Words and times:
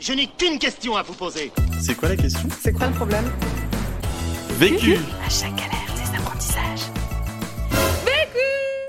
Je 0.00 0.14
n'ai 0.14 0.28
qu'une 0.28 0.58
question 0.58 0.96
à 0.96 1.02
vous 1.02 1.12
poser. 1.12 1.52
C'est 1.78 1.94
quoi 1.94 2.08
la 2.08 2.16
question? 2.16 2.48
C'est 2.58 2.72
quoi 2.72 2.86
le 2.86 2.94
problème? 2.94 3.24
Vécu 4.58 4.94
À 5.22 5.28
chaque 5.28 5.54
galère, 5.54 5.94
des 5.94 6.18
apprentissages. 6.18 6.90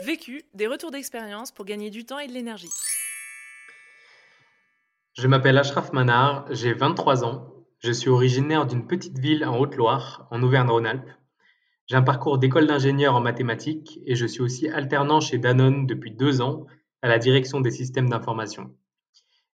Vécu, 0.06 0.44
des 0.54 0.68
retours 0.68 0.90
d'expérience 0.90 1.52
pour 1.52 1.66
gagner 1.66 1.90
du 1.90 2.06
temps 2.06 2.18
et 2.18 2.28
de 2.28 2.32
l'énergie. 2.32 2.70
Je 5.18 5.28
m'appelle 5.28 5.58
Ashraf 5.58 5.92
Manar, 5.92 6.46
j'ai 6.50 6.74
23 6.74 7.26
ans. 7.26 7.46
Je 7.80 7.92
suis 7.92 8.10
originaire 8.10 8.66
d'une 8.66 8.88
petite 8.88 9.20
ville 9.20 9.44
en 9.44 9.58
Haute-Loire, 9.58 10.30
en 10.32 10.42
Auvergne-Rhône-Alpes. 10.42 11.12
J'ai 11.88 11.98
un 11.98 12.04
parcours 12.04 12.38
d'école 12.38 12.68
d'ingénieur 12.68 13.16
en 13.16 13.20
mathématiques 13.20 14.00
et 14.06 14.16
je 14.16 14.26
suis 14.26 14.42
aussi 14.42 14.70
alternant 14.70 15.20
chez 15.20 15.40
Danone 15.40 15.88
depuis 15.88 16.12
deux 16.12 16.40
ans 16.40 16.68
à 17.02 17.10
la 17.10 17.20
direction 17.20 17.60
des 17.60 17.72
systèmes 17.72 18.10
d'information. 18.10 18.74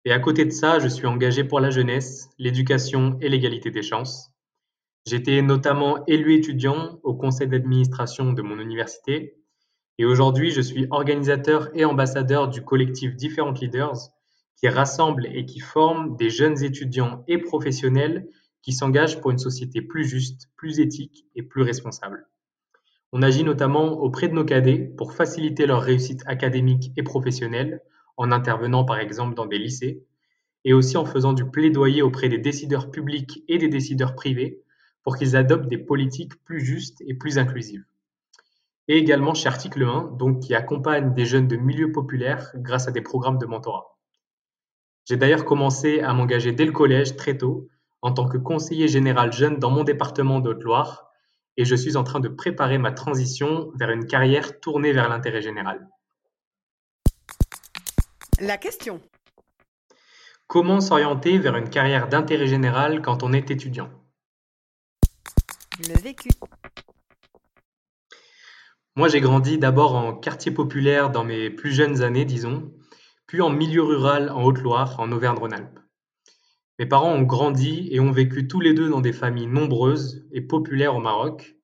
Et 0.08 0.14
à 0.14 0.20
côté 0.20 0.46
de 0.46 0.52
ça, 0.52 0.80
je 0.80 0.88
suis 0.88 1.06
engagé 1.06 1.44
pour 1.44 1.60
la 1.60 1.70
jeunesse, 1.70 2.30
l'éducation 2.40 3.18
et 3.20 3.28
l'égalité 3.28 3.72
des 3.72 3.82
chances. 3.82 4.32
J'étais 5.06 5.42
notamment 5.42 6.06
élu 6.06 6.34
étudiant 6.34 7.02
au 7.04 7.14
conseil 7.14 7.50
d'administration 7.50 8.32
de 8.32 8.42
mon 8.42 8.58
université 8.58 9.36
et 9.98 10.06
aujourd'hui 10.06 10.52
je 10.52 10.62
suis 10.62 10.88
organisateur 10.92 11.70
et 11.74 11.84
ambassadeur 11.84 12.48
du 12.48 12.64
collectif 12.64 13.18
Different 13.18 13.52
Leaders 13.60 13.98
qui 14.56 14.70
rassemble 14.70 15.26
et 15.26 15.46
qui 15.46 15.60
forme 15.60 16.16
des 16.16 16.30
jeunes 16.30 16.64
étudiants 16.64 17.26
et 17.28 17.38
professionnels 17.38 18.30
qui 18.62 18.72
s'engagent 18.72 19.20
pour 19.20 19.32
une 19.32 19.40
société 19.40 19.82
plus 19.82 20.06
juste, 20.06 20.48
plus 20.56 20.80
éthique 20.80 21.26
et 21.36 21.44
plus 21.44 21.64
responsable. 21.64 22.30
On 23.12 23.24
agit 23.24 23.44
notamment 23.44 24.00
auprès 24.00 24.30
de 24.30 24.34
nos 24.36 24.46
cadets 24.46 24.90
pour 24.98 25.12
faciliter 25.12 25.66
leur 25.66 25.82
réussite 25.82 26.24
académique 26.28 26.94
et 26.96 27.04
professionnelle 27.04 27.82
en 28.18 28.32
intervenant 28.32 28.84
par 28.84 29.00
exemple 29.00 29.36
dans 29.36 29.46
des 29.46 29.60
lycées 29.60 30.04
et 30.66 30.74
aussi 30.74 30.98
en 30.98 31.06
faisant 31.06 31.34
du 31.34 31.46
plaidoyer 31.46 32.02
auprès 32.02 32.30
des 32.30 32.38
décideurs 32.38 32.92
publics 32.92 33.44
et 33.48 33.58
des 33.58 33.70
décideurs 33.70 34.16
privés 34.16 34.62
pour 35.04 35.18
qu'ils 35.18 35.38
adoptent 35.38 35.70
des 35.70 35.78
politiques 35.78 36.44
plus 36.44 36.60
justes 36.60 37.02
et 37.08 37.14
plus 37.14 37.38
inclusives. 37.38 37.86
Et 38.90 38.98
également 38.98 39.34
chez 39.34 39.48
Article 39.48 39.84
1, 39.84 40.16
donc 40.18 40.42
qui 40.42 40.54
accompagne 40.56 41.14
des 41.14 41.26
jeunes 41.26 41.48
de 41.48 41.56
milieux 41.56 41.92
populaires 41.92 42.52
grâce 42.56 42.88
à 42.88 42.92
des 42.92 43.02
programmes 43.02 43.38
de 43.38 43.46
mentorat. 43.46 43.98
J'ai 45.06 45.16
d'ailleurs 45.16 45.46
commencé 45.46 46.02
à 46.02 46.14
m'engager 46.14 46.52
dès 46.52 46.66
le 46.66 46.74
collège 46.74 47.16
très 47.16 47.38
tôt 47.38 47.70
en 48.02 48.12
tant 48.12 48.28
que 48.28 48.38
conseiller 48.38 48.90
général 48.90 49.32
jeune 49.32 49.60
dans 49.60 49.72
mon 49.72 49.84
département 49.84 50.40
de 50.40 50.50
Haute-Loire 50.50 51.08
et 51.56 51.66
je 51.66 51.76
suis 51.76 51.96
en 51.98 52.04
train 52.04 52.20
de 52.20 52.28
préparer 52.28 52.78
ma 52.78 52.92
transition 52.92 53.72
vers 53.80 53.90
une 53.90 54.06
carrière 54.06 54.60
tournée 54.60 54.92
vers 54.92 55.10
l'intérêt 55.10 55.42
général. 55.42 55.88
La 58.40 58.58
question. 58.58 59.02
Comment 60.46 60.80
s'orienter 60.80 61.40
vers 61.40 61.56
une 61.56 61.72
carrière 61.72 62.08
d'intérêt 62.08 62.46
général 62.46 63.02
quand 63.02 63.24
on 63.24 63.34
est 63.34 63.50
étudiant? 63.50 63.90
Le 65.80 66.00
vécu. 66.00 66.30
Moi, 68.96 69.08
j'ai 69.08 69.22
grandi 69.22 69.58
d'abord 69.58 69.96
en 69.96 70.14
quartier 70.14 70.52
populaire 70.52 71.10
dans 71.10 71.24
mes 71.24 71.50
plus 71.50 71.72
jeunes 71.72 72.04
années, 72.04 72.26
disons, 72.26 72.72
puis 73.26 73.42
en 73.42 73.50
milieu 73.50 73.82
rural 73.82 74.30
en 74.30 74.44
Haute-Loire, 74.44 75.00
en 75.00 75.12
Auvergne-Rhône-Alpes. 75.12 75.80
Mes 76.78 76.86
parents 76.86 77.14
ont 77.14 77.24
grandi 77.24 77.88
et 77.92 78.00
ont 78.00 78.12
vécu 78.12 78.48
tous 78.48 78.60
les 78.60 78.76
deux 78.76 78.90
dans 78.90 79.02
des 79.02 79.14
familles 79.14 79.48
nombreuses 79.48 80.28
et 80.32 80.42
populaires 80.42 80.96
au 80.96 81.00
Maroc, 81.00 81.57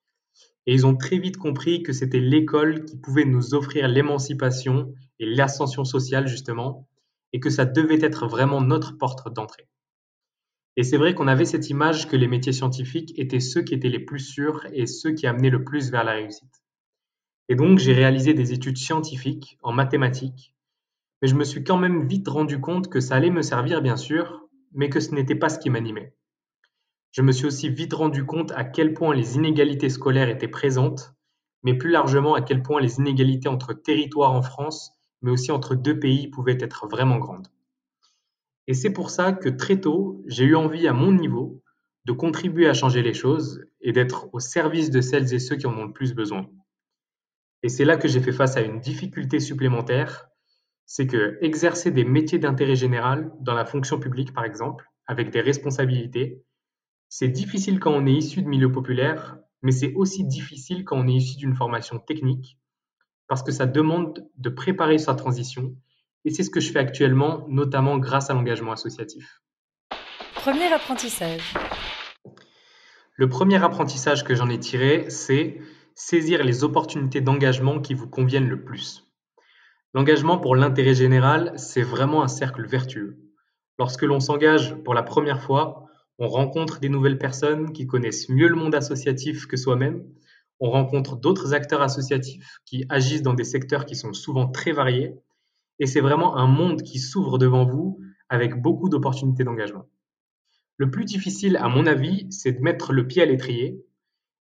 et 0.65 0.73
ils 0.73 0.85
ont 0.85 0.95
très 0.95 1.17
vite 1.17 1.37
compris 1.37 1.83
que 1.83 1.93
c'était 1.93 2.19
l'école 2.19 2.85
qui 2.85 2.97
pouvait 2.97 3.25
nous 3.25 3.53
offrir 3.53 3.87
l'émancipation 3.87 4.93
et 5.19 5.25
l'ascension 5.25 5.83
sociale, 5.83 6.27
justement, 6.27 6.87
et 7.33 7.39
que 7.39 7.49
ça 7.49 7.65
devait 7.65 8.01
être 8.01 8.27
vraiment 8.27 8.61
notre 8.61 8.97
porte 8.97 9.33
d'entrée. 9.33 9.67
Et 10.75 10.83
c'est 10.83 10.97
vrai 10.97 11.13
qu'on 11.13 11.27
avait 11.27 11.45
cette 11.45 11.69
image 11.69 12.07
que 12.07 12.15
les 12.15 12.27
métiers 12.27 12.53
scientifiques 12.53 13.13
étaient 13.17 13.39
ceux 13.39 13.61
qui 13.61 13.73
étaient 13.73 13.89
les 13.89 13.99
plus 13.99 14.19
sûrs 14.19 14.65
et 14.73 14.87
ceux 14.87 15.11
qui 15.11 15.27
amenaient 15.27 15.49
le 15.49 15.63
plus 15.63 15.91
vers 15.91 16.03
la 16.03 16.13
réussite. 16.13 16.63
Et 17.49 17.55
donc 17.55 17.77
j'ai 17.77 17.93
réalisé 17.93 18.33
des 18.33 18.53
études 18.53 18.77
scientifiques 18.77 19.59
en 19.61 19.71
mathématiques, 19.71 20.55
mais 21.21 21.27
je 21.27 21.35
me 21.35 21.43
suis 21.43 21.63
quand 21.63 21.77
même 21.77 22.07
vite 22.07 22.27
rendu 22.27 22.59
compte 22.59 22.89
que 22.89 22.99
ça 22.99 23.15
allait 23.15 23.29
me 23.29 23.41
servir 23.41 23.81
bien 23.81 23.97
sûr, 23.97 24.47
mais 24.73 24.89
que 24.89 24.99
ce 24.99 25.13
n'était 25.13 25.35
pas 25.35 25.49
ce 25.49 25.59
qui 25.59 25.69
m'animait. 25.69 26.15
Je 27.13 27.21
me 27.21 27.31
suis 27.31 27.45
aussi 27.45 27.69
vite 27.69 27.93
rendu 27.93 28.25
compte 28.25 28.51
à 28.53 28.63
quel 28.63 28.95
point 28.95 29.13
les 29.13 29.35
inégalités 29.35 29.89
scolaires 29.89 30.29
étaient 30.29 30.47
présentes, 30.47 31.13
mais 31.61 31.75
plus 31.75 31.91
largement 31.91 32.33
à 32.33 32.41
quel 32.41 32.63
point 32.63 32.81
les 32.81 32.97
inégalités 32.97 33.47
entre 33.47 33.73
territoires 33.73 34.31
en 34.31 34.41
France, 34.41 34.91
mais 35.21 35.29
aussi 35.29 35.51
entre 35.51 35.75
deux 35.75 35.99
pays 35.99 36.27
pouvaient 36.27 36.57
être 36.59 36.87
vraiment 36.87 37.19
grandes. 37.19 37.47
Et 38.65 38.73
c'est 38.73 38.91
pour 38.91 39.11
ça 39.11 39.31
que 39.31 39.47
très 39.47 39.79
tôt, 39.79 40.23
j'ai 40.25 40.43
eu 40.43 40.55
envie 40.55 40.87
à 40.87 40.93
mon 40.93 41.11
niveau 41.11 41.61
de 42.05 42.13
contribuer 42.13 42.67
à 42.67 42.73
changer 42.73 43.03
les 43.03 43.13
choses 43.13 43.63
et 43.79 43.91
d'être 43.91 44.27
au 44.33 44.39
service 44.39 44.89
de 44.89 44.99
celles 44.99 45.35
et 45.35 45.39
ceux 45.39 45.55
qui 45.55 45.67
en 45.67 45.77
ont 45.77 45.85
le 45.85 45.93
plus 45.93 46.15
besoin. 46.15 46.49
Et 47.61 47.69
c'est 47.69 47.85
là 47.85 47.95
que 47.95 48.07
j'ai 48.07 48.21
fait 48.21 48.31
face 48.31 48.57
à 48.57 48.61
une 48.61 48.79
difficulté 48.79 49.39
supplémentaire, 49.39 50.29
c'est 50.87 51.05
que 51.05 51.37
exercer 51.41 51.91
des 51.91 52.05
métiers 52.05 52.39
d'intérêt 52.39 52.75
général 52.75 53.31
dans 53.39 53.53
la 53.53 53.65
fonction 53.65 53.99
publique, 53.99 54.33
par 54.33 54.45
exemple, 54.45 54.89
avec 55.05 55.29
des 55.29 55.41
responsabilités, 55.41 56.43
c'est 57.15 57.27
difficile 57.27 57.79
quand 57.79 57.91
on 57.91 58.07
est 58.07 58.11
issu 58.11 58.41
de 58.41 58.47
milieux 58.47 58.71
populaires, 58.71 59.37
mais 59.61 59.71
c'est 59.71 59.93
aussi 59.93 60.23
difficile 60.23 60.83
quand 60.83 60.97
on 60.97 61.07
est 61.07 61.13
issu 61.13 61.37
d'une 61.37 61.53
formation 61.53 61.99
technique, 61.99 62.57
parce 63.27 63.43
que 63.43 63.51
ça 63.51 63.67
demande 63.67 64.27
de 64.37 64.49
préparer 64.49 64.97
sa 64.97 65.13
transition, 65.13 65.75
et 66.25 66.31
c'est 66.31 66.41
ce 66.41 66.49
que 66.49 66.59
je 66.59 66.71
fais 66.71 66.79
actuellement, 66.79 67.45
notamment 67.49 67.99
grâce 67.99 68.31
à 68.31 68.33
l'engagement 68.33 68.71
associatif. 68.71 69.43
Premier 70.33 70.73
apprentissage. 70.73 71.53
Le 73.15 73.29
premier 73.29 73.63
apprentissage 73.63 74.23
que 74.23 74.33
j'en 74.33 74.49
ai 74.49 74.57
tiré, 74.57 75.05
c'est 75.09 75.61
saisir 75.93 76.43
les 76.43 76.63
opportunités 76.63 77.21
d'engagement 77.21 77.79
qui 77.79 77.93
vous 77.93 78.09
conviennent 78.09 78.49
le 78.49 78.63
plus. 78.63 79.07
L'engagement 79.93 80.39
pour 80.39 80.55
l'intérêt 80.55 80.95
général, 80.95 81.53
c'est 81.57 81.83
vraiment 81.83 82.23
un 82.23 82.27
cercle 82.27 82.65
vertueux. 82.65 83.19
Lorsque 83.77 84.01
l'on 84.01 84.19
s'engage 84.19 84.73
pour 84.83 84.95
la 84.95 85.03
première 85.03 85.43
fois, 85.43 85.83
on 86.23 86.29
rencontre 86.29 86.79
des 86.79 86.87
nouvelles 86.87 87.17
personnes 87.17 87.73
qui 87.73 87.85
connaissent 87.85 88.29
mieux 88.29 88.47
le 88.47 88.55
monde 88.55 88.75
associatif 88.75 89.45
que 89.45 89.57
soi-même, 89.57 90.05
on 90.61 90.69
rencontre 90.69 91.17
d'autres 91.17 91.53
acteurs 91.53 91.81
associatifs 91.81 92.59
qui 92.65 92.85
agissent 92.87 93.23
dans 93.23 93.33
des 93.33 93.43
secteurs 93.43 93.85
qui 93.85 93.97
sont 93.97 94.13
souvent 94.13 94.47
très 94.47 94.71
variés, 94.71 95.15
et 95.79 95.85
c'est 95.85 95.99
vraiment 95.99 96.37
un 96.37 96.47
monde 96.47 96.81
qui 96.81 96.99
s'ouvre 96.99 97.37
devant 97.37 97.65
vous 97.65 97.99
avec 98.29 98.61
beaucoup 98.61 98.87
d'opportunités 98.87 99.43
d'engagement. 99.43 99.83
Le 100.77 100.89
plus 100.89 101.03
difficile, 101.03 101.57
à 101.57 101.67
mon 101.67 101.85
avis, 101.85 102.25
c'est 102.29 102.53
de 102.53 102.61
mettre 102.61 102.93
le 102.93 103.05
pied 103.05 103.21
à 103.21 103.25
l'étrier, 103.25 103.83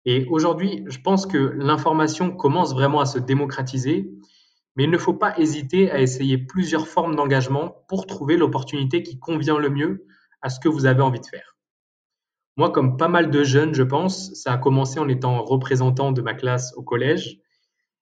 et 0.05 0.25
aujourd'hui, 0.27 0.85
je 0.87 1.01
pense 1.01 1.27
que 1.27 1.37
l'information 1.37 2.31
commence 2.31 2.75
vraiment 2.75 3.01
à 3.01 3.07
se 3.07 3.19
démocratiser, 3.19 4.09
mais 4.77 4.85
il 4.85 4.91
ne 4.91 4.99
faut 4.99 5.15
pas 5.15 5.37
hésiter 5.37 5.91
à 5.91 6.01
essayer 6.01 6.39
plusieurs 6.39 6.87
formes 6.87 7.17
d'engagement 7.17 7.75
pour 7.89 8.07
trouver 8.07 8.37
l'opportunité 8.37 9.03
qui 9.03 9.19
convient 9.19 9.59
le 9.59 9.69
mieux 9.69 10.07
à 10.43 10.49
ce 10.49 10.61
que 10.61 10.69
vous 10.69 10.87
avez 10.87 11.03
envie 11.03 11.21
de 11.21 11.27
faire. 11.27 11.52
Moi, 12.57 12.71
comme 12.71 12.99
pas 12.99 13.09
mal 13.09 13.31
de 13.31 13.45
jeunes, 13.45 13.75
je 13.75 13.83
pense, 13.83 14.35
ça 14.35 14.53
a 14.53 14.59
commencé 14.59 14.99
en 14.99 15.09
étant 15.09 15.43
représentant 15.43 16.13
de 16.13 16.21
ma 16.21 16.35
classe 16.35 16.75
au 16.77 16.83
collège, 16.83 17.41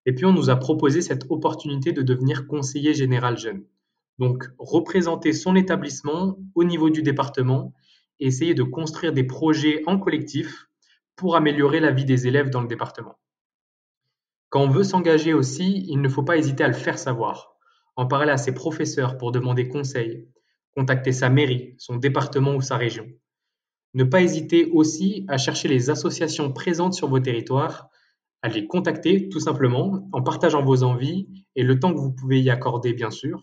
et 0.07 0.15
puis 0.15 0.25
on 0.25 0.33
nous 0.33 0.51
a 0.51 0.57
proposé 0.57 1.03
cette 1.03 1.27
opportunité 1.31 1.93
de 1.93 2.03
devenir 2.03 2.47
conseiller 2.47 2.93
général 2.93 3.39
jeune. 3.39 3.65
Donc, 4.19 4.45
représenter 4.59 5.33
son 5.33 5.55
établissement 5.55 6.37
au 6.55 6.65
niveau 6.65 6.91
du 6.91 7.03
département 7.03 7.73
et 8.19 8.27
essayer 8.27 8.55
de 8.55 8.63
construire 8.63 9.13
des 9.13 9.25
projets 9.25 9.83
en 9.87 9.99
collectif 9.99 10.69
pour 11.17 11.37
améliorer 11.37 11.81
la 11.81 11.93
vie 11.93 12.05
des 12.05 12.27
élèves 12.27 12.51
dans 12.51 12.61
le 12.61 12.69
département. 12.69 13.19
Quand 14.49 14.63
on 14.63 14.69
veut 14.69 14.83
s'engager 14.83 15.33
aussi, 15.33 15.87
il 15.89 16.01
ne 16.01 16.09
faut 16.09 16.25
pas 16.25 16.37
hésiter 16.37 16.65
à 16.65 16.69
le 16.69 16.75
faire 16.75 16.99
savoir, 16.99 17.55
en 17.95 18.07
parler 18.07 18.33
à 18.33 18.37
ses 18.37 18.53
professeurs 18.53 19.17
pour 19.17 19.31
demander 19.31 19.69
conseil, 19.69 20.29
contacter 20.75 21.13
sa 21.13 21.31
mairie, 21.31 21.77
son 21.79 21.97
département 21.97 22.55
ou 22.55 22.61
sa 22.61 22.77
région. 22.77 23.07
Ne 23.95 24.05
pas 24.05 24.23
hésiter 24.23 24.67
aussi 24.73 25.25
à 25.29 25.37
chercher 25.39 25.69
les 25.69 25.91
associations 25.91 26.53
présentes 26.53 26.95
sur 26.95 27.09
vos 27.09 27.21
territoires, 27.21 27.89
à 28.43 28.49
les 28.49 28.67
contacter 28.67 29.29
tout 29.29 29.41
simplement 29.41 30.09
en 30.13 30.23
partageant 30.23 30.63
vos 30.63 30.83
envies 30.83 31.29
et 31.57 31.63
le 31.63 31.79
temps 31.79 31.93
que 31.93 32.01
vous 32.01 32.13
pouvez 32.13 32.41
y 32.41 32.51
accorder 32.51 32.93
bien 32.93 33.11
sûr. 33.11 33.43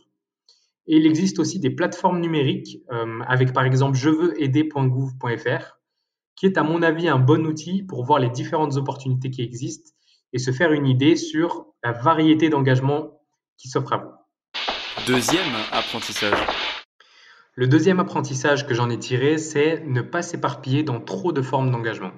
Et 0.88 0.98
il 0.98 1.06
existe 1.06 1.40
aussi 1.40 1.60
des 1.60 1.70
plateformes 1.70 2.22
numériques 2.22 2.82
euh, 2.92 3.20
avec 3.28 3.54
par 3.54 3.66
exemple 3.66 3.98
jeveuxaider.gouv.fr 3.98 5.78
qui 6.38 6.46
est 6.46 6.58
à 6.58 6.64
mon 6.64 6.82
avis 6.82 7.10
un 7.10 7.20
bon 7.20 7.46
outil 7.46 7.84
pour 7.84 8.06
voir 8.06 8.20
les 8.20 8.30
différentes 8.30 8.78
opportunités 8.78 9.32
qui 9.32 9.42
existent 9.42 9.92
et 10.34 10.40
se 10.40 10.52
faire 10.52 10.72
une 10.72 10.88
idée 10.88 11.16
sur 11.16 11.66
la 11.84 11.92
variété 11.92 12.50
d'engagements 12.50 13.22
qui 13.58 13.70
s'offrent 13.70 13.94
à 13.94 13.98
vous. 13.98 14.12
Deuxième 15.08 15.54
apprentissage. 15.72 16.38
Le 17.60 17.68
deuxième 17.68 18.00
apprentissage 18.00 18.68
que 18.68 18.76
j'en 18.76 18.92
ai 18.92 19.00
tiré, 19.00 19.40
c'est 19.40 19.84
ne 19.84 20.02
pas 20.02 20.22
s'éparpiller 20.22 20.84
dans 20.84 21.02
trop 21.02 21.32
de 21.32 21.42
formes 21.42 21.72
d'engagement. 21.72 22.12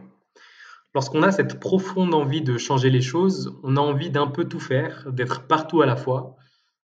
Lorsqu'on 0.94 1.24
a 1.24 1.32
cette 1.32 1.62
profonde 1.62 2.14
envie 2.14 2.42
de 2.42 2.58
changer 2.58 2.90
les 2.90 3.00
choses, 3.00 3.58
on 3.64 3.78
a 3.78 3.80
envie 3.80 4.10
d'un 4.10 4.28
peu 4.28 4.44
tout 4.44 4.60
faire, 4.60 5.10
d'être 5.10 5.48
partout 5.48 5.82
à 5.82 5.86
la 5.86 5.96
fois. 5.96 6.36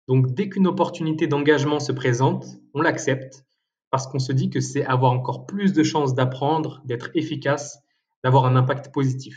Donc 0.07 0.35
dès 0.35 0.49
qu'une 0.49 0.67
opportunité 0.67 1.25
d'engagement 1.25 1.79
se 1.79 1.91
présente, 1.91 2.45
on 2.75 2.83
l'accepte 2.83 3.43
parce 3.89 4.05
qu'on 4.05 4.19
se 4.19 4.31
dit 4.31 4.51
que 4.51 4.59
c'est 4.59 4.85
avoir 4.85 5.13
encore 5.13 5.47
plus 5.47 5.73
de 5.73 5.81
chances 5.81 6.13
d'apprendre, 6.13 6.83
d'être 6.85 7.09
efficace, 7.15 7.79
d'avoir 8.23 8.45
un 8.45 8.55
impact 8.55 8.93
positif. 8.93 9.35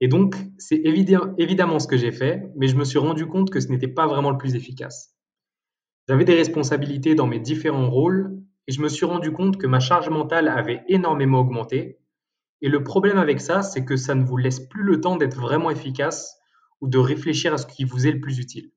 Et 0.00 0.08
donc, 0.08 0.36
c'est 0.56 0.80
évidemment 0.84 1.78
ce 1.78 1.86
que 1.86 1.98
j'ai 1.98 2.12
fait, 2.12 2.50
mais 2.56 2.68
je 2.68 2.76
me 2.76 2.84
suis 2.84 2.98
rendu 2.98 3.26
compte 3.26 3.50
que 3.50 3.60
ce 3.60 3.68
n'était 3.68 3.88
pas 3.88 4.06
vraiment 4.06 4.30
le 4.30 4.38
plus 4.38 4.54
efficace. 4.54 5.15
J'avais 6.08 6.24
des 6.24 6.34
responsabilités 6.34 7.14
dans 7.14 7.26
mes 7.26 7.40
différents 7.40 7.90
rôles 7.90 8.40
et 8.68 8.72
je 8.72 8.80
me 8.80 8.88
suis 8.88 9.06
rendu 9.06 9.32
compte 9.32 9.56
que 9.58 9.66
ma 9.66 9.80
charge 9.80 10.08
mentale 10.08 10.48
avait 10.48 10.82
énormément 10.88 11.40
augmenté. 11.40 11.98
Et 12.62 12.68
le 12.68 12.84
problème 12.84 13.18
avec 13.18 13.40
ça, 13.40 13.62
c'est 13.62 13.84
que 13.84 13.96
ça 13.96 14.14
ne 14.14 14.24
vous 14.24 14.36
laisse 14.36 14.60
plus 14.60 14.84
le 14.84 15.00
temps 15.00 15.16
d'être 15.16 15.40
vraiment 15.40 15.70
efficace 15.70 16.38
ou 16.80 16.88
de 16.88 16.98
réfléchir 16.98 17.52
à 17.54 17.58
ce 17.58 17.66
qui 17.66 17.84
vous 17.84 18.06
est 18.06 18.12
le 18.12 18.20
plus 18.20 18.38
utile. 18.38 18.70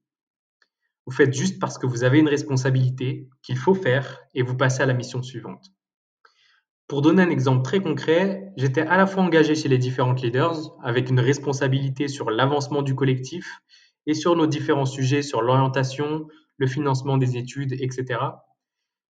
Vous 1.05 1.13
faites 1.13 1.33
juste 1.33 1.59
parce 1.59 1.77
que 1.77 1.87
vous 1.87 2.03
avez 2.03 2.19
une 2.19 2.27
responsabilité 2.27 3.29
qu'il 3.41 3.57
faut 3.57 3.73
faire 3.73 4.19
et 4.33 4.41
vous 4.41 4.55
passez 4.55 4.81
à 4.81 4.85
la 4.85 4.93
mission 4.93 5.21
suivante. 5.21 5.71
Pour 6.87 7.03
donner 7.03 7.21
un 7.21 7.29
exemple 7.29 7.63
très 7.63 7.79
concret, 7.79 8.51
j'étais 8.57 8.81
à 8.81 8.97
la 8.97 9.05
fois 9.05 9.23
engagé 9.23 9.53
chez 9.53 9.69
les 9.69 9.77
différentes 9.77 10.21
leaders 10.21 10.75
avec 10.83 11.09
une 11.09 11.19
responsabilité 11.19 12.07
sur 12.07 12.31
l'avancement 12.31 12.81
du 12.81 12.95
collectif 12.95 13.59
et 14.07 14.15
sur 14.15 14.35
nos 14.35 14.47
différents 14.47 14.87
sujets 14.87 15.21
sur 15.21 15.43
l'orientation, 15.43 16.27
le 16.59 16.67
financement 16.67 17.17
des 17.17 17.37
études, 17.37 17.73
etc. 17.73 18.19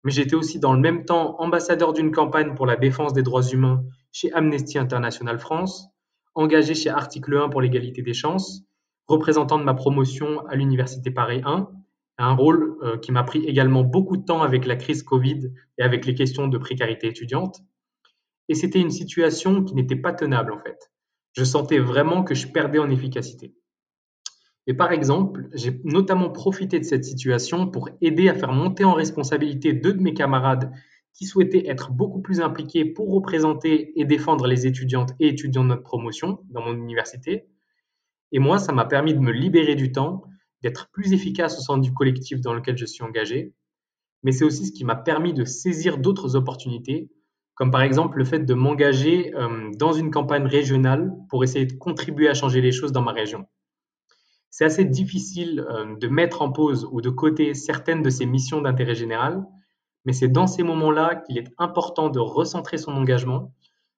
Mais 0.04 0.12
j'étais 0.12 0.36
aussi 0.36 0.60
dans 0.60 0.72
le 0.72 0.80
même 0.80 1.04
temps 1.04 1.40
ambassadeur 1.40 1.92
d'une 1.92 2.12
campagne 2.12 2.54
pour 2.54 2.66
la 2.66 2.76
défense 2.76 3.12
des 3.12 3.22
droits 3.22 3.42
humains 3.42 3.82
chez 4.12 4.32
Amnesty 4.32 4.78
International 4.78 5.38
France, 5.38 5.88
engagé 6.34 6.74
chez 6.74 6.90
Article 6.90 7.36
1 7.36 7.48
pour 7.48 7.60
l'égalité 7.60 8.02
des 8.02 8.14
chances, 8.14 8.62
représentant 9.08 9.58
de 9.58 9.64
ma 9.64 9.74
promotion 9.74 10.46
à 10.46 10.54
l'Université 10.54 11.10
Paris 11.10 11.42
1, 11.44 11.68
un 12.18 12.34
rôle 12.34 12.76
euh, 12.82 12.98
qui 12.98 13.12
m'a 13.12 13.22
pris 13.24 13.44
également 13.44 13.82
beaucoup 13.82 14.16
de 14.16 14.24
temps 14.24 14.42
avec 14.42 14.66
la 14.66 14.76
crise 14.76 15.02
Covid 15.02 15.50
et 15.78 15.82
avec 15.82 16.04
les 16.04 16.14
questions 16.14 16.48
de 16.48 16.58
précarité 16.58 17.08
étudiante. 17.08 17.60
Et 18.48 18.54
c'était 18.54 18.80
une 18.80 18.90
situation 18.90 19.64
qui 19.64 19.74
n'était 19.74 19.96
pas 19.96 20.12
tenable 20.12 20.52
en 20.52 20.58
fait. 20.58 20.90
Je 21.32 21.44
sentais 21.44 21.78
vraiment 21.78 22.24
que 22.24 22.34
je 22.34 22.48
perdais 22.48 22.78
en 22.78 22.90
efficacité. 22.90 23.54
Et 24.68 24.74
par 24.74 24.92
exemple, 24.92 25.48
j'ai 25.54 25.80
notamment 25.84 26.28
profité 26.28 26.78
de 26.78 26.84
cette 26.84 27.04
situation 27.04 27.66
pour 27.66 27.88
aider 28.02 28.28
à 28.28 28.34
faire 28.34 28.52
monter 28.52 28.84
en 28.84 28.92
responsabilité 28.92 29.72
deux 29.72 29.94
de 29.94 30.02
mes 30.02 30.12
camarades 30.12 30.70
qui 31.14 31.24
souhaitaient 31.24 31.66
être 31.66 31.90
beaucoup 31.90 32.20
plus 32.20 32.42
impliqués 32.42 32.84
pour 32.84 33.10
représenter 33.10 33.98
et 33.98 34.04
défendre 34.04 34.46
les 34.46 34.66
étudiantes 34.66 35.14
et 35.20 35.28
étudiants 35.28 35.62
de 35.64 35.70
notre 35.70 35.84
promotion 35.84 36.40
dans 36.50 36.60
mon 36.60 36.74
université. 36.74 37.48
Et 38.30 38.40
moi, 38.40 38.58
ça 38.58 38.72
m'a 38.72 38.84
permis 38.84 39.14
de 39.14 39.20
me 39.20 39.32
libérer 39.32 39.74
du 39.74 39.90
temps, 39.90 40.24
d'être 40.62 40.90
plus 40.92 41.14
efficace 41.14 41.58
au 41.58 41.62
sein 41.62 41.78
du 41.78 41.94
collectif 41.94 42.42
dans 42.42 42.52
lequel 42.52 42.76
je 42.76 42.84
suis 42.84 43.02
engagé. 43.02 43.54
Mais 44.22 44.32
c'est 44.32 44.44
aussi 44.44 44.66
ce 44.66 44.72
qui 44.72 44.84
m'a 44.84 44.96
permis 44.96 45.32
de 45.32 45.46
saisir 45.46 45.96
d'autres 45.96 46.36
opportunités, 46.36 47.08
comme 47.54 47.70
par 47.70 47.80
exemple 47.80 48.18
le 48.18 48.26
fait 48.26 48.40
de 48.40 48.52
m'engager 48.52 49.34
euh, 49.34 49.70
dans 49.78 49.94
une 49.94 50.10
campagne 50.10 50.46
régionale 50.46 51.10
pour 51.30 51.42
essayer 51.42 51.64
de 51.64 51.72
contribuer 51.72 52.28
à 52.28 52.34
changer 52.34 52.60
les 52.60 52.72
choses 52.72 52.92
dans 52.92 53.02
ma 53.02 53.12
région. 53.12 53.46
C'est 54.50 54.64
assez 54.64 54.84
difficile 54.84 55.66
euh, 55.68 55.96
de 55.96 56.08
mettre 56.08 56.42
en 56.42 56.50
pause 56.50 56.88
ou 56.90 57.00
de 57.00 57.10
côté 57.10 57.54
certaines 57.54 58.02
de 58.02 58.10
ces 58.10 58.26
missions 58.26 58.62
d'intérêt 58.62 58.94
général, 58.94 59.44
mais 60.04 60.12
c'est 60.12 60.28
dans 60.28 60.46
ces 60.46 60.62
moments-là 60.62 61.16
qu'il 61.16 61.38
est 61.38 61.52
important 61.58 62.08
de 62.08 62.18
recentrer 62.18 62.78
son 62.78 62.92
engagement 62.92 63.52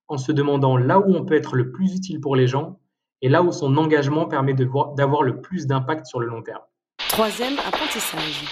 en 0.08 0.19
se 0.19 0.32
demandant 0.32 0.76
là 0.76 0.99
où 0.99 1.14
on 1.14 1.25
peut 1.25 1.35
être 1.35 1.55
le 1.55 1.70
plus 1.70 1.94
utile 1.94 2.20
pour 2.20 2.35
les 2.35 2.49
gens 2.49 2.81
et 3.23 3.29
là 3.29 3.43
où 3.43 3.52
son 3.52 3.76
engagement 3.76 4.26
permet 4.26 4.55
d'avoir 4.55 5.23
le 5.23 5.41
plus 5.41 5.67
d'impact 5.67 6.06
sur 6.06 6.20
le 6.20 6.26
long 6.26 6.43
terme. 6.43 6.62
Troisième 7.08 7.58
apprentissage. 7.58 8.44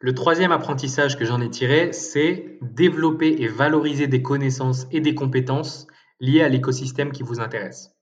Le 0.00 0.14
troisième 0.14 0.52
apprentissage 0.52 1.18
que 1.18 1.24
j'en 1.24 1.40
ai 1.40 1.50
tiré, 1.50 1.92
c'est 1.92 2.58
développer 2.62 3.42
et 3.42 3.48
valoriser 3.48 4.06
des 4.06 4.22
connaissances 4.22 4.86
et 4.92 5.00
des 5.00 5.14
compétences 5.14 5.88
liées 6.20 6.42
à 6.42 6.48
l'écosystème 6.48 7.10
qui 7.10 7.24
vous 7.24 7.40
intéresse. 7.40 7.97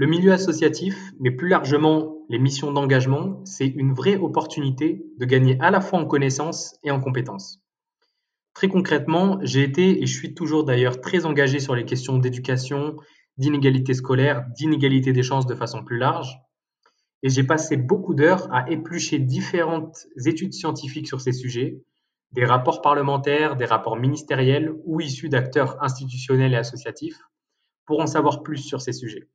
Le 0.00 0.06
milieu 0.06 0.32
associatif, 0.32 1.10
mais 1.18 1.32
plus 1.32 1.48
largement 1.48 2.18
les 2.28 2.38
missions 2.38 2.70
d'engagement, 2.70 3.44
c'est 3.44 3.66
une 3.66 3.92
vraie 3.92 4.14
opportunité 4.14 5.04
de 5.18 5.24
gagner 5.24 5.58
à 5.58 5.72
la 5.72 5.80
fois 5.80 5.98
en 5.98 6.04
connaissances 6.04 6.76
et 6.84 6.92
en 6.92 7.00
compétences. 7.00 7.60
Très 8.54 8.68
concrètement, 8.68 9.40
j'ai 9.42 9.64
été 9.64 10.00
et 10.00 10.06
je 10.06 10.16
suis 10.16 10.34
toujours 10.34 10.62
d'ailleurs 10.62 11.00
très 11.00 11.26
engagé 11.26 11.58
sur 11.58 11.74
les 11.74 11.84
questions 11.84 12.16
d'éducation, 12.16 12.94
d'inégalité 13.38 13.92
scolaire, 13.92 14.44
d'inégalité 14.56 15.12
des 15.12 15.24
chances 15.24 15.46
de 15.46 15.56
façon 15.56 15.82
plus 15.82 15.98
large. 15.98 16.38
Et 17.24 17.28
j'ai 17.28 17.42
passé 17.42 17.76
beaucoup 17.76 18.14
d'heures 18.14 18.46
à 18.54 18.70
éplucher 18.70 19.18
différentes 19.18 20.06
études 20.24 20.52
scientifiques 20.52 21.08
sur 21.08 21.20
ces 21.20 21.32
sujets, 21.32 21.82
des 22.30 22.44
rapports 22.44 22.82
parlementaires, 22.82 23.56
des 23.56 23.64
rapports 23.64 23.96
ministériels 23.96 24.72
ou 24.84 25.00
issus 25.00 25.28
d'acteurs 25.28 25.76
institutionnels 25.82 26.52
et 26.52 26.58
associatifs, 26.58 27.18
pour 27.84 27.98
en 27.98 28.06
savoir 28.06 28.44
plus 28.44 28.58
sur 28.58 28.80
ces 28.80 28.92
sujets. 28.92 29.26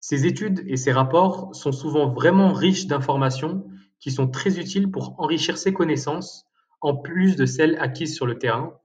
Ces 0.00 0.26
études 0.26 0.62
et 0.66 0.76
ces 0.76 0.92
rapports 0.92 1.54
sont 1.54 1.72
souvent 1.72 2.12
vraiment 2.12 2.52
riches 2.52 2.86
d'informations 2.86 3.66
qui 3.98 4.10
sont 4.10 4.28
très 4.28 4.58
utiles 4.58 4.90
pour 4.90 5.18
enrichir 5.18 5.58
ses 5.58 5.72
connaissances, 5.72 6.46
en 6.80 6.96
plus 6.96 7.36
de 7.36 7.46
celles 7.46 7.78
acquises 7.78 8.14
sur 8.14 8.26
le 8.26 8.38
terrain, 8.38 8.78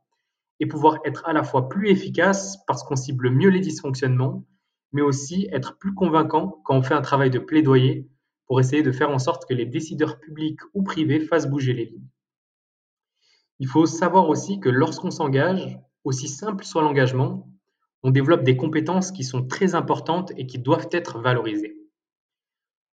et 0.60 0.66
pouvoir 0.66 1.00
être 1.06 1.28
à 1.28 1.34
la 1.34 1.44
fois 1.44 1.69
plus 1.69 1.90
efficace 1.90 2.58
parce 2.66 2.84
qu'on 2.84 2.96
cible 2.96 3.30
mieux 3.30 3.50
les 3.50 3.60
dysfonctionnements, 3.60 4.46
mais 4.94 5.02
aussi 5.02 5.48
être 5.52 5.78
plus 5.78 5.94
convaincant 5.94 6.62
quand 6.63 6.78
on 6.78 6.84
fait 6.84 6.94
un 6.94 7.02
travail 7.02 7.30
de 7.30 7.40
plaidoyer 7.40 8.08
pour 8.46 8.60
essayer 8.60 8.84
de 8.84 8.92
faire 8.92 9.10
en 9.10 9.19
sorte 9.19 9.48
que 9.48 9.54
les 9.54 9.66
décideurs 9.66 10.19
publics 10.19 10.60
ou 10.74 10.84
privés 10.84 11.19
fassent 11.19 11.50
bouger 11.50 11.74
les 11.74 11.86
lignes. 11.86 12.08
Il 13.60 13.68
faut 13.68 13.86
savoir 13.86 14.28
aussi 14.28 14.60
que 14.60 14.69
lorsqu'on 14.69 15.12
s'engage, 15.12 15.80
aussi 16.04 16.28
simple 16.28 16.63
soit 16.63 16.81
l'engagement, 16.81 17.48
on 18.03 18.12
développe 18.12 18.44
des 18.44 18.57
compétences 18.57 19.12
qui 19.12 19.24
sont 19.24 19.45
très 19.45 19.75
importantes 19.75 20.31
et 20.38 20.48
qui 20.48 20.59
doivent 20.59 20.89
être 20.92 21.19
valorisées. 21.19 21.77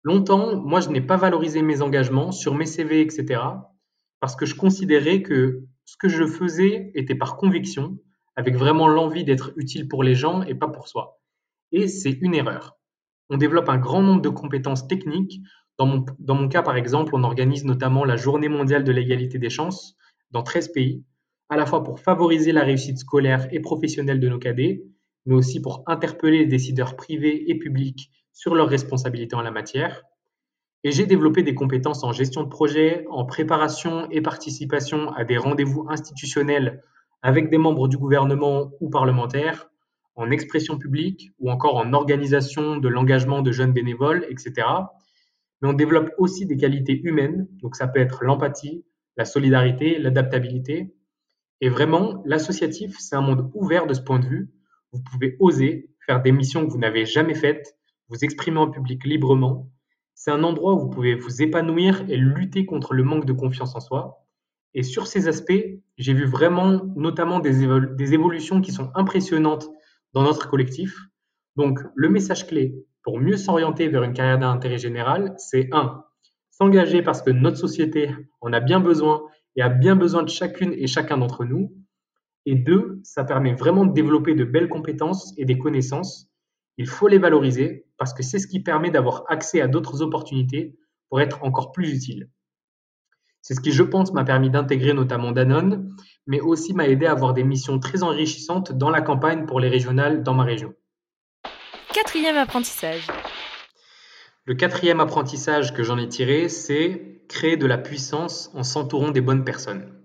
Longtemps, 0.02 0.56
moi, 0.56 0.80
je 0.80 0.90
n'ai 0.90 1.00
pas 1.00 1.16
valorisé 1.16 1.62
mes 1.62 1.80
engagements 1.80 2.32
sur 2.32 2.54
mes 2.54 2.66
CV, 2.66 3.00
etc., 3.00 3.40
parce 4.20 4.36
que 4.36 4.46
je 4.46 4.54
considérais 4.54 5.22
que 5.22 5.64
ce 5.84 5.96
que 5.96 6.08
je 6.08 6.26
faisais 6.26 6.90
était 6.94 7.14
par 7.14 7.36
conviction, 7.36 7.98
avec 8.36 8.56
vraiment 8.56 8.88
l'envie 8.88 9.24
d'être 9.24 9.52
utile 9.56 9.88
pour 9.88 10.02
les 10.02 10.14
gens 10.14 10.42
et 10.42 10.54
pas 10.54 10.68
pour 10.68 10.88
soi. 10.88 11.20
Et 11.72 11.88
c'est 11.88 12.18
une 12.20 12.34
erreur. 12.34 12.76
On 13.30 13.36
développe 13.36 13.68
un 13.68 13.78
grand 13.78 14.02
nombre 14.02 14.22
de 14.22 14.28
compétences 14.28 14.86
techniques. 14.86 15.40
Dans 15.78 15.86
mon, 15.86 16.48
cas, 16.48 16.62
par 16.62 16.76
exemple, 16.76 17.14
on 17.14 17.24
organise 17.24 17.64
notamment 17.64 18.04
la 18.04 18.16
Journée 18.16 18.48
mondiale 18.48 18.84
de 18.84 18.92
l'égalité 18.92 19.38
des 19.38 19.50
chances 19.50 19.96
dans 20.30 20.42
13 20.42 20.68
pays, 20.72 21.04
à 21.48 21.56
la 21.56 21.66
fois 21.66 21.82
pour 21.82 22.00
favoriser 22.00 22.52
la 22.52 22.62
réussite 22.62 22.98
scolaire 22.98 23.48
et 23.50 23.60
professionnelle 23.60 24.20
de 24.20 24.28
nos 24.28 24.38
cadets, 24.38 24.84
mais 25.26 25.34
aussi 25.34 25.60
pour 25.60 25.82
interpeller 25.86 26.38
les 26.38 26.46
décideurs 26.46 26.96
privés 26.96 27.50
et 27.50 27.58
publics 27.58 28.10
sur 28.32 28.54
leurs 28.54 28.68
responsabilités 28.68 29.36
en 29.36 29.42
la 29.42 29.50
matière. 29.50 30.02
Et 30.82 30.92
j'ai 30.92 31.06
développé 31.06 31.42
des 31.42 31.54
compétences 31.54 32.04
en 32.04 32.12
gestion 32.12 32.42
de 32.42 32.48
projet, 32.48 33.06
en 33.10 33.24
préparation 33.24 34.08
et 34.10 34.20
participation 34.20 35.12
à 35.14 35.24
des 35.24 35.38
rendez-vous 35.38 35.86
institutionnels 35.88 36.82
avec 37.22 37.48
des 37.48 37.56
membres 37.56 37.88
du 37.88 37.96
gouvernement 37.96 38.70
ou 38.80 38.90
parlementaires, 38.90 39.70
en 40.14 40.30
expression 40.30 40.78
publique 40.78 41.32
ou 41.38 41.50
encore 41.50 41.76
en 41.76 41.94
organisation 41.94 42.76
de 42.76 42.88
l'engagement 42.88 43.40
de 43.40 43.50
jeunes 43.50 43.72
bénévoles, 43.72 44.26
etc. 44.28 44.66
Mais 45.60 45.68
on 45.68 45.72
développe 45.72 46.10
aussi 46.18 46.44
des 46.44 46.58
qualités 46.58 47.00
humaines, 47.02 47.48
donc 47.62 47.76
ça 47.76 47.88
peut 47.88 48.00
être 48.00 48.24
l'empathie, 48.24 48.84
la 49.16 49.24
solidarité, 49.24 49.98
l'adaptabilité. 49.98 50.94
Et 51.62 51.70
vraiment, 51.70 52.22
l'associatif, 52.26 52.96
c'est 52.98 53.16
un 53.16 53.22
monde 53.22 53.50
ouvert 53.54 53.86
de 53.86 53.94
ce 53.94 54.02
point 54.02 54.18
de 54.18 54.26
vue, 54.26 54.50
vous 54.94 55.02
pouvez 55.02 55.36
oser 55.40 55.90
faire 56.06 56.22
des 56.22 56.32
missions 56.32 56.64
que 56.64 56.70
vous 56.70 56.78
n'avez 56.78 57.04
jamais 57.04 57.34
faites, 57.34 57.76
vous 58.08 58.18
exprimer 58.22 58.58
en 58.58 58.70
public 58.70 59.04
librement. 59.04 59.70
C'est 60.14 60.30
un 60.30 60.44
endroit 60.44 60.74
où 60.74 60.80
vous 60.80 60.90
pouvez 60.90 61.14
vous 61.14 61.42
épanouir 61.42 62.04
et 62.08 62.16
lutter 62.16 62.64
contre 62.64 62.94
le 62.94 63.02
manque 63.02 63.26
de 63.26 63.32
confiance 63.32 63.74
en 63.74 63.80
soi. 63.80 64.24
Et 64.74 64.82
sur 64.82 65.06
ces 65.06 65.28
aspects, 65.28 65.64
j'ai 65.98 66.14
vu 66.14 66.26
vraiment 66.26 66.82
notamment 66.96 67.40
des, 67.40 67.64
évolutions 68.14 68.60
qui 68.60 68.72
sont 68.72 68.90
impressionnantes 68.94 69.68
dans 70.12 70.22
notre 70.22 70.48
collectif. 70.48 70.96
Donc, 71.56 71.80
le 71.94 72.08
message 72.08 72.46
clé 72.46 72.74
pour 73.02 73.18
mieux 73.18 73.36
s'orienter 73.36 73.88
vers 73.88 74.02
une 74.02 74.14
carrière 74.14 74.38
d'intérêt 74.38 74.78
général, 74.78 75.34
c'est 75.38 75.68
1. 75.72 76.04
S'engager 76.50 77.02
parce 77.02 77.22
que 77.22 77.30
notre 77.30 77.56
société 77.56 78.10
en 78.40 78.52
a 78.52 78.60
bien 78.60 78.80
besoin 78.80 79.22
et 79.56 79.62
a 79.62 79.68
bien 79.68 79.96
besoin 79.96 80.22
de 80.22 80.28
chacune 80.28 80.72
et 80.72 80.86
chacun 80.86 81.18
d'entre 81.18 81.44
nous. 81.44 81.72
Et 82.46 82.54
deux, 82.54 83.00
ça 83.02 83.24
permet 83.24 83.54
vraiment 83.54 83.86
de 83.86 83.92
développer 83.92 84.34
de 84.34 84.44
belles 84.44 84.68
compétences 84.68 85.32
et 85.38 85.44
des 85.44 85.58
connaissances. 85.58 86.28
Il 86.76 86.86
faut 86.86 87.08
les 87.08 87.18
valoriser 87.18 87.86
parce 87.96 88.12
que 88.12 88.22
c'est 88.22 88.38
ce 88.38 88.46
qui 88.46 88.60
permet 88.60 88.90
d'avoir 88.90 89.24
accès 89.28 89.60
à 89.60 89.68
d'autres 89.68 90.02
opportunités 90.02 90.76
pour 91.08 91.20
être 91.20 91.42
encore 91.42 91.72
plus 91.72 91.92
utile. 91.94 92.28
C'est 93.40 93.54
ce 93.54 93.60
qui, 93.60 93.72
je 93.72 93.82
pense, 93.82 94.12
m'a 94.12 94.24
permis 94.24 94.50
d'intégrer 94.50 94.94
notamment 94.94 95.30
Danone, 95.30 95.94
mais 96.26 96.40
aussi 96.40 96.72
m'a 96.72 96.88
aidé 96.88 97.06
à 97.06 97.12
avoir 97.12 97.34
des 97.34 97.44
missions 97.44 97.78
très 97.78 98.02
enrichissantes 98.02 98.72
dans 98.72 98.90
la 98.90 99.02
campagne 99.02 99.46
pour 99.46 99.60
les 99.60 99.68
régionales 99.68 100.22
dans 100.22 100.34
ma 100.34 100.44
région. 100.44 100.74
Quatrième 101.92 102.36
apprentissage. 102.36 103.06
Le 104.46 104.54
quatrième 104.54 105.00
apprentissage 105.00 105.72
que 105.72 105.82
j'en 105.82 105.98
ai 105.98 106.08
tiré, 106.08 106.48
c'est 106.48 107.22
créer 107.28 107.56
de 107.56 107.66
la 107.66 107.78
puissance 107.78 108.50
en 108.54 108.62
s'entourant 108.62 109.10
des 109.10 109.20
bonnes 109.20 109.44
personnes. 109.44 110.03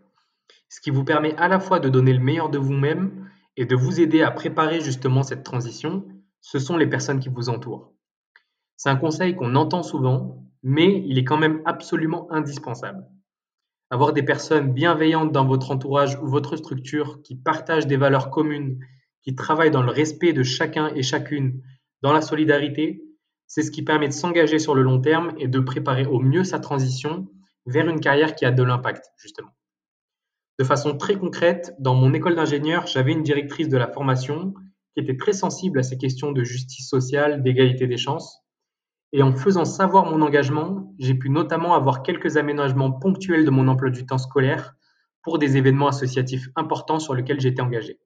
Ce 0.70 0.82
qui 0.82 0.92
vous 0.92 1.04
permet 1.04 1.36
à 1.36 1.48
la 1.48 1.60
fois 1.60 1.80
de 1.80 1.90
donner 1.90 2.14
le 2.14 2.20
meilleur 2.20 2.50
de 2.50 2.60
vous-même 2.60 3.30
et 3.58 3.66
de 3.66 3.76
vous 3.76 4.00
aider 4.00 4.22
à 4.22 4.32
préparer 4.32 4.82
justement 4.82 5.24
cette 5.24 5.44
transition, 5.44 6.08
ce 6.42 6.60
sont 6.60 6.78
les 6.78 6.88
personnes 6.88 7.20
qui 7.20 7.30
vous 7.30 7.50
entourent. 7.50 7.94
C'est 8.78 8.90
un 8.90 8.96
conseil 8.96 9.36
qu'on 9.36 9.56
entend 9.56 9.84
souvent, 9.84 10.46
mais 10.64 11.04
il 11.06 11.18
est 11.18 11.24
quand 11.24 11.38
même 11.38 11.62
absolument 11.66 12.32
indispensable. 12.32 13.04
Avoir 13.90 14.14
des 14.14 14.24
personnes 14.24 14.72
bienveillantes 14.72 15.32
dans 15.32 15.46
votre 15.46 15.72
entourage 15.72 16.18
ou 16.22 16.28
votre 16.28 16.56
structure 16.56 17.22
qui 17.24 17.36
partagent 17.36 17.88
des 17.88 17.98
valeurs 17.98 18.30
communes, 18.30 18.80
qui 19.24 19.36
travaillent 19.36 19.72
dans 19.72 19.84
le 19.84 19.92
respect 19.92 20.34
de 20.34 20.44
chacun 20.44 20.94
et 20.96 21.02
chacune, 21.02 21.62
dans 22.02 22.14
la 22.14 22.22
solidarité, 22.22 23.04
c'est 23.48 23.64
ce 23.64 23.72
qui 23.72 23.82
permet 23.82 24.08
de 24.08 24.14
s'engager 24.14 24.60
sur 24.60 24.76
le 24.76 24.84
long 24.84 25.02
terme 25.02 25.34
et 25.38 25.48
de 25.48 25.60
préparer 25.60 26.06
au 26.06 26.20
mieux 26.20 26.44
sa 26.44 26.60
transition 26.60 27.28
vers 27.66 27.90
une 27.90 28.00
carrière 28.00 28.36
qui 28.36 28.46
a 28.46 28.52
de 28.52 28.64
l'impact, 28.64 29.06
justement. 29.18 29.50
De 30.60 30.66
façon 30.66 30.98
très 30.98 31.16
concrète, 31.16 31.74
dans 31.80 31.96
mon 31.96 32.14
école 32.14 32.36
d'ingénieur, 32.36 32.86
j'avais 32.86 33.14
une 33.14 33.24
directrice 33.24 33.70
de 33.70 33.78
la 33.78 33.88
formation 33.88 34.54
qui 34.94 35.00
était 35.00 35.16
très 35.16 35.32
sensible 35.32 35.80
à 35.80 35.84
ces 35.84 35.98
questions 35.98 36.34
de 36.34 36.44
justice 36.44 36.90
sociale, 36.90 37.42
d'égalité 37.44 37.88
des 37.88 37.96
chances. 37.96 38.44
Et 39.14 39.24
en 39.24 39.34
faisant 39.34 39.64
savoir 39.64 40.06
mon 40.06 40.22
engagement, 40.22 40.94
j'ai 41.00 41.14
pu 41.14 41.30
notamment 41.30 41.76
avoir 41.76 42.04
quelques 42.04 42.36
aménagements 42.36 42.92
ponctuels 42.92 43.46
de 43.46 43.50
mon 43.52 43.70
emploi 43.70 43.90
du 43.90 44.06
temps 44.06 44.18
scolaire 44.18 44.76
pour 45.24 45.40
des 45.40 45.56
événements 45.56 45.88
associatifs 45.88 46.50
importants 46.58 47.00
sur 47.00 47.14
lesquels 47.14 47.40
j'étais 47.40 47.62
engagé. 47.62 47.98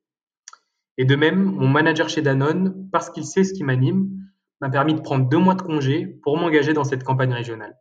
Et 1.00 1.06
de 1.06 1.16
même, 1.16 1.44
mon 1.44 1.68
manager 1.68 2.08
chez 2.08 2.22
Danone, 2.22 2.88
parce 2.92 3.10
qu'il 3.10 3.26
sait 3.26 3.44
ce 3.44 3.54
qui 3.54 3.64
m'anime, 3.64 4.12
m'a 4.62 4.70
permis 4.70 4.94
de 4.94 5.02
prendre 5.02 5.28
deux 5.28 5.40
mois 5.40 5.56
de 5.56 5.64
congé 5.64 6.06
pour 6.22 6.38
m'engager 6.38 6.74
dans 6.74 6.84
cette 6.84 7.04
campagne 7.04 7.34
régionale. 7.34 7.80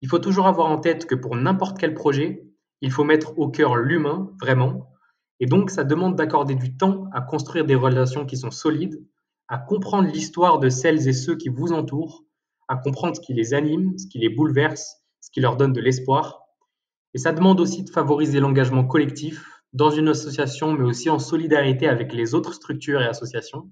Il 0.00 0.08
faut 0.08 0.20
toujours 0.20 0.46
avoir 0.46 0.68
en 0.68 0.78
tête 0.78 1.06
que 1.06 1.16
pour 1.16 1.34
n'importe 1.34 1.76
quel 1.78 1.94
projet, 1.94 2.46
il 2.82 2.90
faut 2.90 3.04
mettre 3.04 3.38
au 3.38 3.48
cœur 3.48 3.76
l'humain, 3.76 4.30
vraiment, 4.40 4.92
et 5.40 5.46
donc 5.46 5.70
ça 5.70 5.84
demande 5.84 6.16
d'accorder 6.16 6.54
du 6.54 6.76
temps 6.76 7.06
à 7.12 7.20
construire 7.20 7.64
des 7.64 7.74
relations 7.74 8.26
qui 8.26 8.36
sont 8.36 8.50
solides, 8.50 9.04
à 9.48 9.58
comprendre 9.58 10.08
l'histoire 10.08 10.58
de 10.58 10.68
celles 10.68 11.08
et 11.08 11.12
ceux 11.12 11.36
qui 11.36 11.48
vous 11.48 11.72
entourent, 11.72 12.24
à 12.68 12.76
comprendre 12.76 13.16
ce 13.16 13.20
qui 13.20 13.34
les 13.34 13.54
anime, 13.54 13.98
ce 13.98 14.06
qui 14.06 14.18
les 14.18 14.28
bouleverse, 14.28 15.02
ce 15.20 15.30
qui 15.30 15.40
leur 15.40 15.56
donne 15.56 15.72
de 15.72 15.80
l'espoir. 15.80 16.42
Et 17.14 17.18
ça 17.18 17.32
demande 17.32 17.60
aussi 17.60 17.82
de 17.82 17.90
favoriser 17.90 18.40
l'engagement 18.40 18.84
collectif 18.84 19.44
dans 19.72 19.90
une 19.90 20.08
association, 20.08 20.72
mais 20.72 20.84
aussi 20.84 21.10
en 21.10 21.18
solidarité 21.18 21.88
avec 21.88 22.12
les 22.12 22.34
autres 22.34 22.54
structures 22.54 23.00
et 23.00 23.06
associations. 23.06 23.70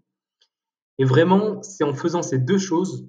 Et 0.99 1.05
vraiment, 1.05 1.63
c'est 1.63 1.85
en 1.85 1.95
faisant 1.95 2.23
ces 2.23 2.39
deux 2.39 2.59
choses 2.59 3.09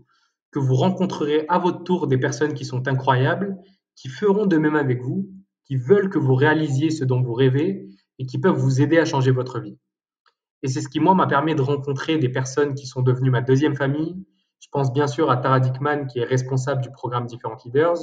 que 0.52 0.60
vous 0.60 0.76
rencontrerez 0.76 1.46
à 1.50 1.58
votre 1.58 1.84
tour 1.84 2.08
des 2.08 2.18
personnes 2.18 2.54
qui 2.54 2.66
sont 2.66 2.88
incroyables, 2.88 3.58
qui 3.96 4.08
feront 4.08 4.46
de 4.46 4.58
même 4.58 4.76
avec 4.76 5.02
vous, 5.02 5.30
qui 5.72 5.78
veulent 5.78 6.10
que 6.10 6.20
vous 6.20 6.36
réalisiez 6.36 6.90
ce 6.90 7.06
dont 7.06 7.22
vous 7.22 7.34
rêvez 7.34 7.88
et 8.20 8.26
qui 8.26 8.40
peuvent 8.40 8.58
vous 8.58 8.82
aider 8.82 8.98
à 8.98 9.06
changer 9.06 9.32
votre 9.32 9.62
vie. 9.62 9.78
Et 10.64 10.68
c'est 10.68 10.82
ce 10.82 10.90
qui, 10.90 11.00
moi, 11.00 11.16
m'a 11.16 11.28
permis 11.28 11.56
de 11.56 11.62
rencontrer 11.62 12.18
des 12.18 12.28
personnes 12.28 12.76
qui 12.76 12.86
sont 12.88 13.02
devenues 13.02 13.30
ma 13.30 13.40
deuxième 13.40 13.78
famille. 13.78 14.18
Je 14.60 14.68
pense 14.70 14.92
bien 14.92 15.08
sûr 15.08 15.32
à 15.32 15.38
Tara 15.38 15.62
Dickman, 15.62 16.08
qui 16.08 16.20
est 16.20 16.26
responsable 16.26 16.82
du 16.82 16.92
programme 16.92 17.26
Different 17.26 17.56
Leaders, 17.64 18.00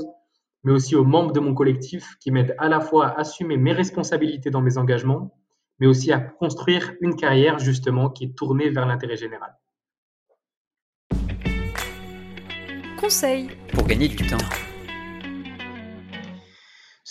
mais 0.65 0.73
aussi 0.73 0.97
aux 0.97 1.05
membres 1.05 1.33
de 1.33 1.41
mon 1.41 1.53
collectif 1.53 2.17
qui 2.21 2.31
m'aident 2.31 2.55
à 2.57 2.71
la 2.71 2.81
fois 2.81 3.09
à 3.09 3.21
assumer 3.21 3.59
mes 3.59 3.75
responsabilités 3.75 4.49
dans 4.49 4.63
mes 4.63 4.79
engagements, 4.79 5.37
mais 5.79 5.87
aussi 5.87 6.11
à 6.11 6.21
construire 6.21 6.95
une 7.03 7.17
carrière 7.17 7.59
justement 7.59 8.09
qui 8.09 8.25
est 8.25 8.35
tournée 8.35 8.71
vers 8.71 8.87
l'intérêt 8.87 9.19
général. 9.19 9.55
Conseil 12.99 13.51
pour 13.75 13.87
gagner 13.87 14.09
du 14.09 14.27
temps. 14.27 14.39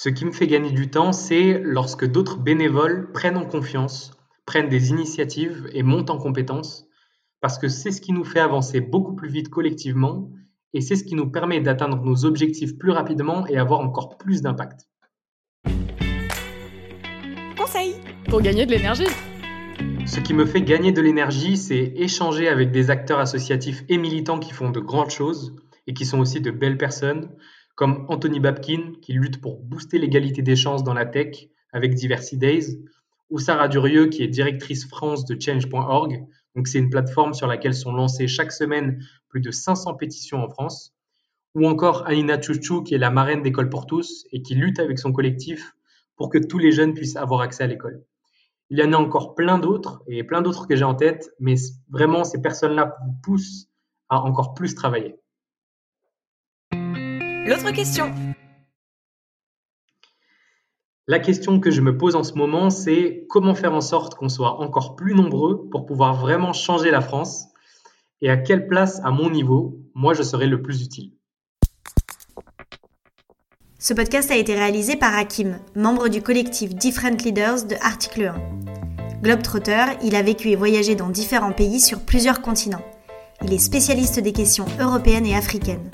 Ce 0.08 0.12
qui 0.14 0.24
me 0.24 0.32
fait 0.32 0.48
gagner 0.48 0.72
du 0.72 0.90
temps, 0.90 1.12
c'est 1.12 1.60
lorsque 1.62 2.06
d'autres 2.06 2.38
bénévoles 2.38 3.12
prennent 3.12 3.36
en 3.36 3.44
confiance, 3.44 4.14
prennent 4.46 4.70
des 4.70 4.92
initiatives 4.92 5.70
et 5.74 5.84
montent 5.84 6.10
en 6.10 6.18
compétences, 6.18 6.88
parce 7.42 7.58
que 7.58 7.68
c'est 7.68 7.92
ce 7.92 8.00
qui 8.00 8.14
nous 8.14 8.24
fait 8.24 8.40
avancer 8.40 8.80
beaucoup 8.80 9.18
plus 9.18 9.28
vite 9.28 9.50
collectivement 9.50 10.32
et 10.74 10.80
c'est 10.80 10.96
ce 10.96 11.04
qui 11.04 11.16
nous 11.16 11.30
permet 11.30 11.60
d'atteindre 11.60 12.02
nos 12.02 12.24
objectifs 12.24 12.78
plus 12.78 12.92
rapidement 12.92 13.46
et 13.48 13.58
avoir 13.58 13.82
encore 13.82 14.18
plus 14.18 14.42
d'impact. 14.42 14.88
Conseil 17.58 17.96
pour 18.30 18.40
gagner 18.40 18.66
de 18.66 18.72
l'énergie. 18.72 19.12
Ce 20.06 20.22
qui 20.22 20.34
me 20.34 20.46
fait 20.46 20.62
gagner 20.62 20.94
de 20.94 21.02
l'énergie, 21.02 21.58
c'est 21.58 21.92
échanger 21.98 22.48
avec 22.48 22.72
des 22.72 22.90
acteurs 22.92 23.20
associatifs 23.20 23.84
et 23.90 23.98
militants 23.98 24.40
qui 24.40 24.54
font 24.54 24.70
de 24.70 24.80
grandes 24.80 25.12
choses 25.12 25.54
et 25.86 25.94
qui 25.94 26.06
sont 26.06 26.20
aussi 26.20 26.40
de 26.40 26.52
belles 26.52 26.78
personnes, 26.78 27.30
comme 27.77 28.05
Anthony 28.10 28.39
Babkin, 28.39 28.93
qui 29.03 29.13
lutte 29.13 29.39
pour 29.39 29.60
booster 29.60 30.00
l'égalité 30.00 30.41
des 30.41 30.55
chances 30.55 30.84
dans 30.84 30.96
la 30.96 31.05
tech 31.05 31.48
avec 31.72 31.93
Diversity 31.93 32.38
Days, 32.38 32.79
ou 33.29 33.38
Sarah 33.38 33.67
Durieux, 33.67 34.07
qui 34.07 34.24
est 34.24 34.27
directrice 34.27 34.88
France 34.88 35.25
de 35.25 35.39
Change.org. 35.39 36.25
Donc, 36.55 36.67
c'est 36.67 36.79
une 36.79 36.89
plateforme 36.89 37.36
sur 37.36 37.46
laquelle 37.46 37.75
sont 37.75 37.93
lancées 37.93 38.27
chaque 38.27 38.51
semaine 38.51 39.00
plus 39.29 39.41
de 39.41 39.51
500 39.51 39.93
pétitions 39.93 40.43
en 40.43 40.50
France. 40.50 40.96
Ou 41.53 41.67
encore 41.67 42.07
Anina 42.07 42.41
Chouchou, 42.41 42.81
qui 42.81 42.96
est 42.96 42.98
la 42.98 43.12
marraine 43.12 43.43
d'École 43.43 43.69
pour 43.69 43.86
tous 43.86 44.25
et 44.31 44.41
qui 44.41 44.55
lutte 44.55 44.79
avec 44.79 44.98
son 44.98 45.12
collectif 45.12 45.75
pour 46.15 46.29
que 46.29 46.39
tous 46.39 46.57
les 46.57 46.72
jeunes 46.72 46.96
puissent 46.96 47.15
avoir 47.15 47.41
accès 47.41 47.63
à 47.63 47.67
l'école. 47.67 48.03
Il 48.72 48.79
y 48.79 48.84
en 48.84 48.91
a 48.91 48.98
encore 48.98 49.36
plein 49.36 49.60
d'autres 49.60 50.01
et 50.07 50.24
plein 50.24 50.41
d'autres 50.41 50.67
que 50.67 50.75
j'ai 50.75 50.84
en 50.84 50.96
tête, 50.96 51.29
mais 51.39 51.55
vraiment, 51.89 52.24
ces 52.24 52.41
personnes-là 52.41 52.98
vous 53.05 53.13
poussent 53.22 53.69
à 54.10 54.19
encore 54.22 54.55
plus 54.55 54.74
travailler. 54.74 55.19
L'autre 57.48 57.72
question. 57.72 58.13
La 61.08 61.20
question 61.20 61.62
que 61.62 61.72
je 61.72 61.80
me 61.80 61.98
pose 61.98 62.18
en 62.18 62.24
ce 62.24 62.34
moment, 62.34 62.70
c'est 62.70 63.25
comment 63.30 63.56
faire 63.56 63.74
en 63.74 63.80
sorte 63.80 64.16
qu'on 64.16 64.27
soit 64.27 64.60
encore 64.60 64.98
plus 64.98 65.16
nombreux 65.16 65.70
pour 65.70 65.86
pouvoir 65.86 66.20
vraiment 66.20 66.51
changer 66.51 66.92
la 66.92 67.00
France 67.00 67.46
et 68.22 68.30
à 68.30 68.36
quelle 68.36 68.68
place, 68.68 69.00
à 69.06 69.12
mon 69.12 69.30
niveau, 69.30 69.80
moi 69.96 70.13
je 70.13 70.24
serai 70.24 70.48
le 70.48 70.62
plus 70.62 70.82
utile. 70.82 71.13
Ce 73.80 73.94
podcast 73.94 74.30
a 74.30 74.36
été 74.36 74.54
réalisé 74.54 74.98
par 74.98 75.16
Hakim, 75.16 75.60
membre 75.74 76.10
du 76.10 76.22
collectif 76.22 76.75
Different 76.75 77.24
Leaders 77.24 77.66
de 77.66 77.75
Article 77.75 78.25
1. 78.25 79.22
Globetrotter, 79.24 79.86
il 80.04 80.18
a 80.18 80.22
vécu 80.22 80.50
et 80.50 80.58
voyagé 80.58 80.96
dans 80.96 81.10
différents 81.10 81.54
pays 81.54 81.80
sur 81.80 82.01
plusieurs 82.01 82.42
continents. 82.42 82.84
Il 83.42 83.54
est 83.54 83.58
spécialiste 83.58 84.20
des 84.20 84.34
questions 84.34 84.66
européennes 84.82 85.25
et 85.25 85.36
africaines. 85.36 85.89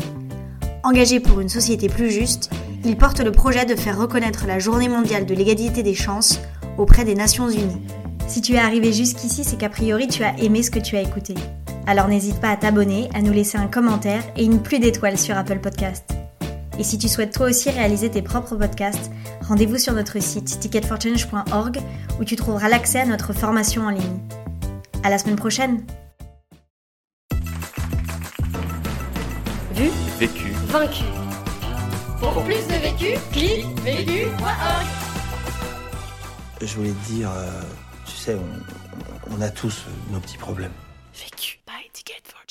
Engagé 0.83 1.21
pour 1.21 1.39
une 1.39 1.47
société 1.47 1.87
plus 1.87 2.11
juste, 2.11 2.49
il 2.83 2.97
porte 2.97 3.21
le 3.21 3.31
projet 3.31 3.65
de 3.65 3.73
faire 3.75 3.97
reconnaître 3.97 4.45
la 4.47 4.59
Journée 4.59 4.89
mondiale 4.89 5.25
de 5.25 5.33
l'égalité 5.33 5.81
des 5.81 5.95
chances 5.95 6.41
auprès 6.77 7.05
des 7.05 7.15
Nations 7.15 7.49
Unies. 7.49 7.81
Si 8.27 8.41
tu 8.41 8.55
es 8.55 8.57
arrivé 8.57 8.91
jusqu'ici, 8.91 9.45
c'est 9.45 9.57
qu'a 9.57 9.69
priori 9.69 10.09
tu 10.09 10.25
as 10.25 10.37
aimé 10.39 10.61
ce 10.61 10.71
que 10.71 10.79
tu 10.79 10.97
as 10.97 11.01
écouté. 11.01 11.35
Alors 11.87 12.09
n'hésite 12.09 12.41
pas 12.41 12.49
à 12.49 12.57
t'abonner, 12.57 13.09
à 13.13 13.21
nous 13.21 13.31
laisser 13.31 13.57
un 13.57 13.67
commentaire 13.67 14.23
et 14.35 14.43
une 14.43 14.61
pluie 14.61 14.81
d'étoiles 14.81 15.17
sur 15.17 15.37
Apple 15.37 15.59
Podcast. 15.59 16.03
Et 16.77 16.83
si 16.83 16.97
tu 16.97 17.07
souhaites 17.07 17.33
toi 17.33 17.47
aussi 17.47 17.69
réaliser 17.69 18.09
tes 18.11 18.21
propres 18.21 18.57
podcasts, 18.57 19.09
rendez-vous 19.47 19.77
sur 19.77 19.93
notre 19.93 20.21
site 20.21 20.59
ticketforchange.org 20.59 21.79
où 22.19 22.25
tu 22.25 22.35
trouveras 22.35 22.67
l'accès 22.67 22.99
à 22.99 23.05
notre 23.05 23.31
formation 23.31 23.83
en 23.83 23.89
ligne. 23.89 24.19
À 25.03 25.09
la 25.09 25.17
semaine 25.17 25.37
prochaine! 25.37 25.85
Vaincu. 30.73 31.03
Pour 32.19 32.43
plus 32.45 32.65
de 32.65 32.73
vécu, 32.73 33.19
clique 33.31 33.79
vécu.org. 33.81 34.87
Je 36.61 36.75
voulais 36.75 36.89
te 36.89 37.05
dire, 37.11 37.29
euh, 37.29 37.61
tu 38.07 38.15
sais, 38.15 38.33
on, 38.33 39.35
on 39.37 39.41
a 39.41 39.51
tous 39.51 39.85
nos 40.09 40.19
petits 40.19 40.39
problèmes. 40.39 40.73
Vécu. 41.13 41.59
Buy 41.67 41.91
ticket 41.93 42.23
for. 42.25 42.42